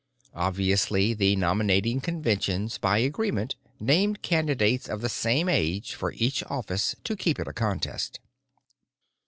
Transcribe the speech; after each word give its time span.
Obviously 0.33 1.13
the 1.13 1.35
nominating 1.35 2.01
conventions 2.01 2.79
by 2.79 2.97
agreement 2.97 3.53
named 3.79 4.23
candidates 4.23 4.89
of 4.89 5.01
the 5.01 5.09
same 5.09 5.47
age 5.47 5.93
for 5.93 6.11
each 6.13 6.43
office 6.45 6.95
to 7.03 7.15
keep 7.15 7.39
it 7.39 7.47
a 7.47 7.53
contest. 7.53 8.19